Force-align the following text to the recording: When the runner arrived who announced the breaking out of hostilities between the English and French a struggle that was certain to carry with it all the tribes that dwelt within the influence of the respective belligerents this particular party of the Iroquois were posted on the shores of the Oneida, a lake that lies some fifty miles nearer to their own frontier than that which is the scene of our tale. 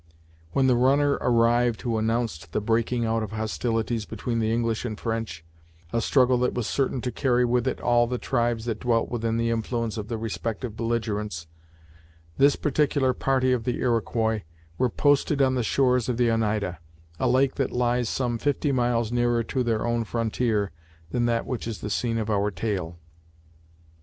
When 0.53 0.65
the 0.65 0.75
runner 0.75 1.19
arrived 1.21 1.83
who 1.83 1.99
announced 1.99 2.53
the 2.53 2.59
breaking 2.59 3.05
out 3.05 3.21
of 3.21 3.33
hostilities 3.33 4.05
between 4.07 4.39
the 4.39 4.51
English 4.51 4.83
and 4.83 4.99
French 4.99 5.45
a 5.93 6.01
struggle 6.01 6.39
that 6.39 6.55
was 6.55 6.65
certain 6.65 7.01
to 7.01 7.11
carry 7.11 7.45
with 7.45 7.67
it 7.67 7.79
all 7.79 8.07
the 8.07 8.17
tribes 8.17 8.65
that 8.65 8.79
dwelt 8.79 9.11
within 9.11 9.37
the 9.37 9.51
influence 9.51 9.97
of 9.99 10.07
the 10.07 10.17
respective 10.17 10.75
belligerents 10.75 11.45
this 12.39 12.55
particular 12.55 13.13
party 13.13 13.51
of 13.53 13.63
the 13.63 13.77
Iroquois 13.77 14.41
were 14.79 14.89
posted 14.89 15.39
on 15.39 15.53
the 15.53 15.61
shores 15.61 16.09
of 16.09 16.17
the 16.17 16.31
Oneida, 16.31 16.79
a 17.19 17.29
lake 17.29 17.53
that 17.61 17.69
lies 17.71 18.09
some 18.09 18.39
fifty 18.39 18.71
miles 18.71 19.11
nearer 19.11 19.43
to 19.43 19.61
their 19.61 19.85
own 19.85 20.03
frontier 20.03 20.71
than 21.11 21.27
that 21.27 21.45
which 21.45 21.67
is 21.67 21.77
the 21.81 21.91
scene 21.91 22.17
of 22.17 22.27
our 22.31 22.49
tale. 22.49 22.97